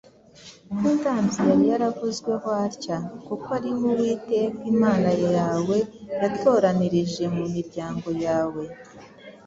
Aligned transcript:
Umutambyi 0.73 1.37
yari 1.49 1.65
yaravuzweho 1.73 2.47
atya: 2.65 2.97
“Kuko 3.25 3.47
ari 3.57 3.69
we 3.79 3.87
Uwiteka 3.95 4.59
Imana 4.73 5.09
yawe 5.37 5.77
yatoranirije 6.21 7.23
mu 7.35 7.43
miryango 7.55 8.09
yawe 8.25 8.63